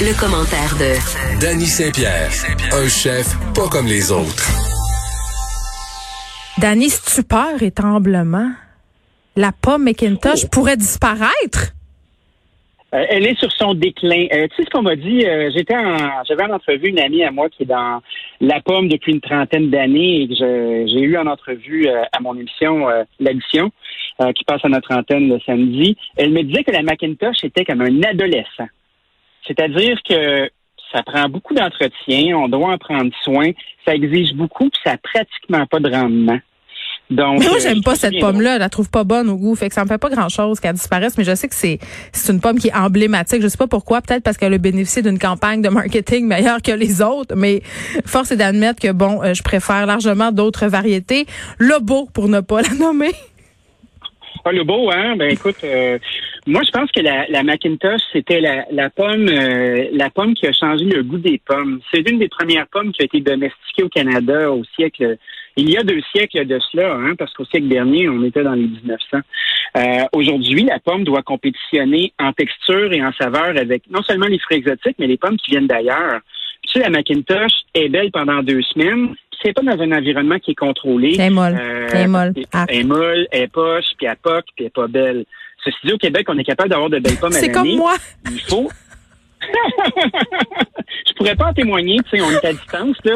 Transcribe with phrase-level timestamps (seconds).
[0.00, 2.30] Le, commentaire de Danny Saint-Pierre,
[2.72, 4.48] un chef pas comme les autres.
[6.58, 8.50] Danny, stupeur et tremblement.
[9.36, 11.72] La pomme McIntosh pourrait disparaître?
[12.94, 14.26] Euh, elle est sur son déclin.
[14.32, 15.24] Euh, tu sais ce qu'on m'a dit?
[15.24, 18.00] Euh, j'étais en, j'avais en entrevue une amie à moi qui est dans
[18.40, 22.86] la pomme depuis une trentaine d'années et que j'ai eu en entrevue à mon émission
[23.18, 23.70] L'Addition,
[24.36, 25.96] qui passe à notre antenne le samedi.
[26.16, 28.68] Elle me disait que la Macintosh était comme un adolescent.
[29.46, 30.50] C'est-à-dire que
[30.92, 33.50] ça prend beaucoup d'entretien, on doit en prendre soin,
[33.84, 36.38] ça exige beaucoup, puis ça n'a pratiquement pas de rendement.
[37.10, 38.54] Donc, mais moi, j'aime pas cette pomme-là.
[38.54, 39.54] Je la trouve pas bonne au goût.
[39.54, 41.78] Fait que ça me fait pas grand-chose qu'elle disparaisse, mais je sais que c'est,
[42.12, 43.42] c'est une pomme qui est emblématique.
[43.42, 44.00] Je sais pas pourquoi.
[44.00, 47.60] Peut-être parce qu'elle a bénéficié d'une campagne de marketing meilleure que les autres, mais
[48.06, 51.26] force est d'admettre que bon, euh, je préfère largement d'autres variétés.
[51.58, 53.12] Le beau, pour ne pas la nommer.
[54.44, 55.14] Ah, le beau, hein?
[55.16, 55.98] Ben, écoute, euh,
[56.46, 60.48] moi, je pense que la, la Macintosh, c'était la, la pomme, euh, la pomme qui
[60.48, 61.80] a changé le goût des pommes.
[61.92, 65.16] C'est une des premières pommes qui a été domestiquée au Canada au siècle,
[65.56, 68.54] il y a deux siècles de cela, hein, parce qu'au siècle dernier, on était dans
[68.54, 69.18] les 1900.
[69.76, 69.80] Euh,
[70.12, 74.58] Aujourd'hui, la pomme doit compétitionner en texture et en saveur avec non seulement les fruits
[74.58, 76.20] exotiques, mais les pommes qui viennent d'ailleurs.
[76.72, 79.14] Sais, la Macintosh est belle pendant deux semaines.
[79.42, 81.14] C'est pas dans un environnement qui est contrôlé.
[81.14, 81.58] Elle est molle.
[81.60, 82.32] Euh, elle est molle.
[82.68, 85.24] Elle est molle, elle est poche, puis elle poque, puis elle est pas belle.
[85.64, 87.94] Ceci dit, au Québec, on est capable d'avoir de belles pommes à C'est comme moi.
[88.30, 88.70] Il faut.
[91.06, 93.14] je pourrais pas en témoigner, tu sais, on est à distance, là.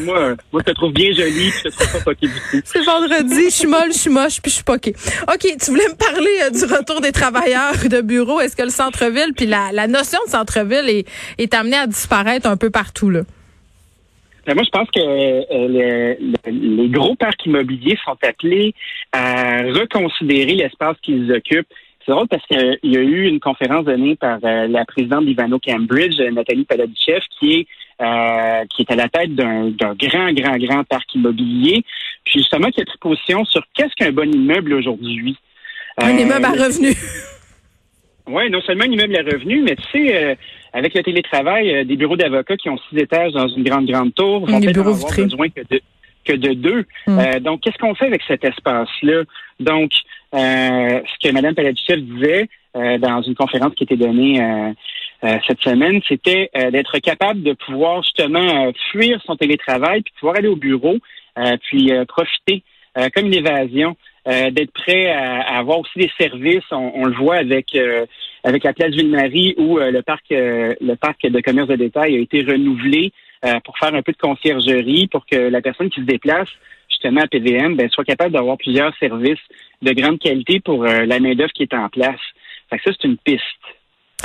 [0.00, 2.60] Moi, moi, je te trouve bien jolie, puis je te trouve pas poquée du tout.
[2.64, 4.94] C'est vendredi, je suis molle, je suis moche, puis je suis poquée.
[5.28, 8.40] OK, tu voulais me parler euh, du retour des travailleurs de bureau.
[8.40, 11.06] Est-ce que le centre-ville, puis la, la, notion de centre-ville est,
[11.38, 13.22] est amenée à disparaître un peu partout, là?
[14.46, 16.14] Ben, moi, je pense que euh,
[16.46, 18.74] les gros parcs immobiliers sont appelés
[19.12, 21.72] à reconsidérer l'espace qu'ils occupent.
[22.04, 25.58] C'est drôle parce qu'il y a eu une conférence donnée par euh, la présidente d'Ivano
[25.58, 27.66] Cambridge, Nathalie Paladichev, qui est
[28.02, 31.84] euh, qui est à la tête d'un grand, grand, grand parc immobilier,
[32.24, 35.36] puis justement qui a pris position sur qu'est-ce qu'un bon immeuble aujourd'hui?
[35.98, 36.96] Un immeuble à revenus.
[38.26, 40.38] Oui, non seulement un immeuble à revenus, mais tu sais,
[40.72, 44.46] avec le télétravail, des bureaux d'avocats qui ont six étages dans une grande, grande tour
[44.46, 45.82] vont peut-être avoir besoin que de,
[46.24, 46.86] que de deux.
[47.06, 47.40] Mm.
[47.40, 49.24] donc, qu'est-ce qu'on fait avec cet espace-là?
[49.60, 49.90] Donc,
[50.34, 55.60] euh, ce que Mme Paladichev disait euh, dans une conférence qui était donnée euh, cette
[55.60, 60.98] semaine, c'était d'être capable de pouvoir justement fuir son télétravail, puis pouvoir aller au bureau,
[61.62, 62.62] puis profiter
[63.14, 63.96] comme une évasion,
[64.26, 66.70] d'être prêt à, avoir aussi des services.
[66.72, 67.74] On, le voit avec
[68.44, 72.42] avec la place Ville-Marie où le parc le parc de commerce de détail a été
[72.42, 73.10] renouvelé
[73.64, 76.50] pour faire un peu de conciergerie, pour que la personne qui se déplace
[77.04, 79.38] justement à PVM ben, soit capable d'avoir plusieurs services
[79.82, 82.20] de grande qualité pour euh, la main-d'œuvre qui est en place.
[82.70, 83.42] Fait ça, c'est une piste,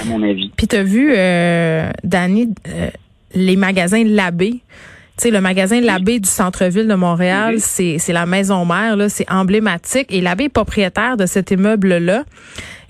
[0.00, 0.50] à mon avis.
[0.56, 2.90] Puis tu as vu, euh, Danny, euh,
[3.34, 4.60] les magasins Labbé.
[5.18, 9.08] Tu sais, le magasin Labbé du centre-ville de Montréal, c'est, c'est la maison mère, là,
[9.08, 10.08] c'est emblématique.
[10.10, 12.24] Et Labbé est propriétaire de cet immeuble-là.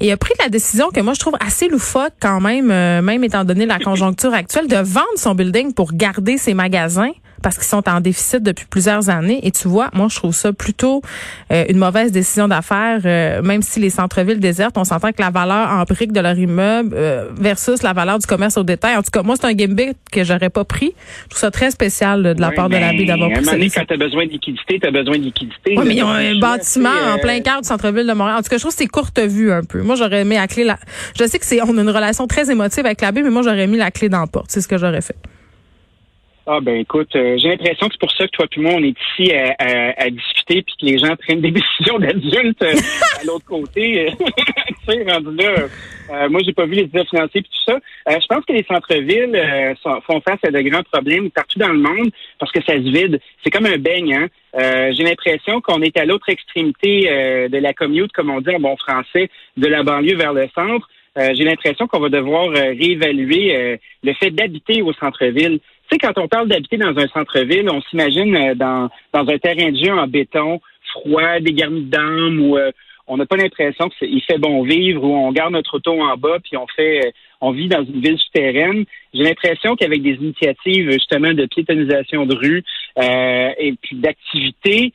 [0.00, 3.22] Et a pris la décision que moi je trouve assez loufoque quand même, euh, même
[3.22, 7.12] étant donné la conjoncture actuelle, de vendre son building pour garder ses magasins
[7.46, 9.38] parce qu'ils sont en déficit depuis plusieurs années.
[9.44, 11.00] Et tu vois, moi, je trouve ça plutôt
[11.52, 15.30] euh, une mauvaise décision d'affaires, euh, même si les centres-villes désertent, on s'entend que la
[15.30, 18.96] valeur en brique de leur immeuble euh, versus la valeur du commerce au détail.
[18.96, 20.92] En tout cas, moi, c'est un gimmick que j'aurais pas pris.
[21.26, 23.52] Je trouve ça très spécial de la part de la ville d'avoir pris ça.
[23.56, 25.76] quand tu as besoin de liquidité, tu as besoin de liquidité.
[25.78, 28.38] Oui, mais ils ont un bâtiment en plein cœur du centre-ville de Montréal.
[28.38, 29.82] En tout cas, je trouve que c'est courte vue un peu.
[29.82, 30.80] Moi, j'aurais mis la clé là.
[31.16, 33.42] Je sais que c'est on a une relation très émotive avec la baie, mais moi,
[33.42, 34.46] j'aurais mis la clé dans la porte.
[34.48, 35.14] C'est ce que j'aurais fait.
[36.48, 38.82] Ah ben écoute, euh, j'ai l'impression que c'est pour ça que toi et moi, on
[38.84, 42.72] est ici à, à, discuter puis que les gens prennent des décisions d'adultes euh,
[43.20, 44.06] à l'autre côté.
[44.16, 45.66] tu sais, rendu là,
[46.12, 47.80] euh, moi j'ai pas vu les états financiers puis tout ça.
[48.08, 52.10] je pense que les centres-villes font face à de grands problèmes partout dans le monde
[52.38, 53.18] parce que ça se vide.
[53.42, 54.14] C'est comme un beigne.
[54.14, 54.28] Hein?
[54.92, 58.76] j'ai l'impression qu'on est à l'autre extrémité de la commute, comme on dit en bon
[58.76, 60.88] français, de la banlieue vers le centre.
[61.16, 65.58] j'ai l'impression qu'on va devoir réévaluer le fait d'habiter au centre-ville.
[65.88, 69.38] Tu sais, quand on parle d'habiter dans un centre-ville, on s'imagine euh, dans, dans un
[69.38, 70.60] terrain de jeu en béton,
[70.92, 72.72] froid, dégarni de dames, où euh,
[73.06, 76.38] on n'a pas l'impression qu'il fait bon vivre, où on garde notre auto en bas,
[76.42, 77.10] puis on fait, euh,
[77.40, 78.84] on vit dans une ville souterraine.
[79.14, 82.64] J'ai l'impression qu'avec des initiatives justement de piétonisation de rue
[82.98, 84.92] et puis d'activité,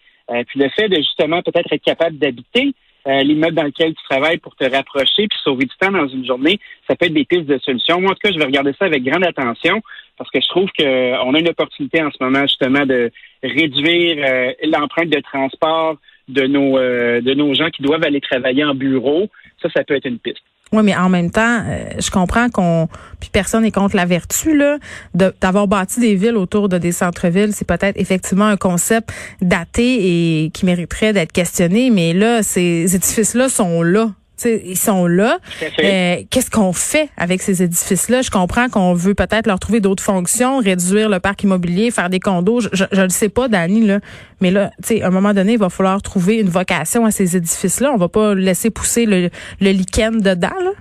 [0.48, 2.74] puis le fait de justement peut-être être capable d'habiter,
[3.08, 6.26] euh, l'immeuble dans lequel tu travailles pour te rapprocher puis sauver du temps dans une
[6.26, 8.00] journée, ça peut être des pistes de solutions.
[8.00, 9.82] Moi, en tout cas, je vais regarder ça avec grande attention
[10.18, 13.12] parce que je trouve qu'on a une opportunité en ce moment justement de
[13.42, 18.64] réduire euh, l'empreinte de transport de nos euh, de nos gens qui doivent aller travailler
[18.64, 19.28] en bureau.
[19.62, 20.44] Ça, ça peut être une piste.
[20.74, 22.88] Oui, mais en même temps, euh, je comprends qu'on
[23.20, 24.78] puis personne n'est contre la vertu là
[25.14, 30.50] d'avoir bâti des villes autour de des centres-villes, c'est peut-être effectivement un concept daté et
[30.52, 34.12] qui mériterait d'être questionné, mais là ces édifices là sont là
[34.46, 35.40] ils sont là.
[35.80, 38.22] Euh, qu'est-ce qu'on fait avec ces édifices-là?
[38.22, 42.20] Je comprends qu'on veut peut-être leur trouver d'autres fonctions, réduire le parc immobilier, faire des
[42.20, 42.62] condos.
[42.74, 44.00] Je ne le sais pas, Dani, là.
[44.42, 47.12] Mais là, tu sais, à un moment donné, il va falloir trouver une vocation à
[47.12, 47.92] ces édifices-là.
[47.94, 49.30] On va pas laisser pousser le,
[49.60, 50.72] le lichen dedans, là.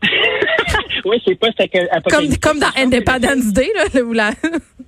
[1.04, 1.48] oui, c'est pas
[2.08, 4.30] comme, comme dans Independence Day, là,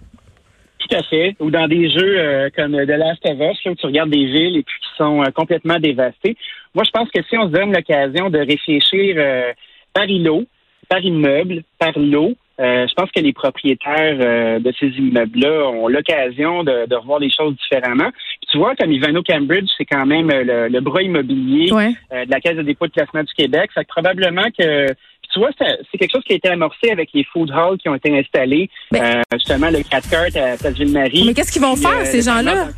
[0.91, 1.37] Tout à fait.
[1.39, 4.57] Ou dans des jeux euh, comme The Last of Us, où tu regardes des villes
[4.57, 6.37] et puis qui sont euh, complètement dévastées.
[6.75, 9.53] Moi, je pense que si on se donne l'occasion de réfléchir euh,
[9.93, 10.45] par îlot,
[10.89, 16.95] par immeuble, par lot, je pense que les propriétaires de ces immeubles-là ont l'occasion de,
[16.95, 18.11] revoir les choses différemment.
[18.51, 22.63] tu vois, comme Ivano Cambridge, c'est quand même le, bras immobilier de la Caisse de
[22.63, 23.71] dépôt de classement du Québec.
[23.75, 24.89] Ça probablement que
[25.33, 27.95] tu vois, c'est quelque chose qui a été amorcé avec les food halls qui ont
[27.95, 31.25] été installés, euh, justement le 4 cart à Place Ville-Marie.
[31.27, 32.69] Mais qu'est-ce qu'ils vont faire, euh, ces gens-là?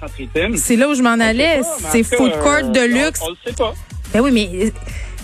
[0.57, 1.61] C'est là où je m'en allais.
[1.91, 3.21] C'est food court de luxe.
[3.25, 3.73] On, le sait pas.
[4.13, 4.73] Ben oui, mais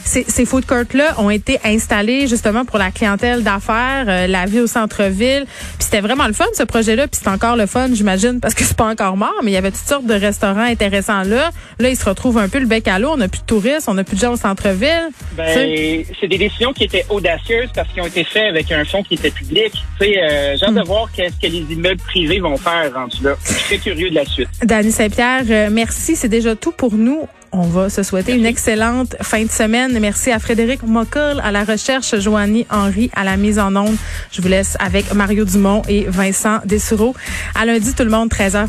[0.04, 4.60] ces, ces food courts-là ont été installés justement pour la clientèle d'affaires, euh, la vie
[4.60, 5.44] au centre-ville.
[5.46, 7.08] Puis c'était vraiment le fun, ce projet-là.
[7.08, 9.58] Puis c'est encore le fun, j'imagine, parce que c'est pas encore mort, mais il y
[9.58, 11.50] avait toutes sortes de restaurants intéressants là.
[11.78, 13.10] Là, ils se retrouvent un peu le bec à l'eau.
[13.12, 15.08] On n'a plus de touristes, on n'a plus de gens au centre-ville.
[15.36, 19.02] Ben, c'est des décisions qui étaient audacieuses parce qu'ils ont été faits avec un fonds
[19.02, 19.72] qui était public.
[19.72, 20.84] Tu sais, euh, j'ai hâte de hmm.
[20.84, 23.34] voir qu'est-ce que les immeubles privés vont faire rendu là.
[23.44, 24.48] Je suis très curieux de la suite.
[24.62, 26.16] Dany Saint-Pierre, euh, merci.
[26.16, 27.28] C'est déjà tout pour nous.
[27.52, 29.98] On va se souhaiter une excellente fin de semaine.
[30.00, 33.96] Merci à Frédéric Mockel à la recherche, Joanie Henry à la mise en onde.
[34.30, 37.14] Je vous laisse avec Mario Dumont et Vincent Dessureau.
[37.54, 38.68] À lundi, tout le monde, 13h.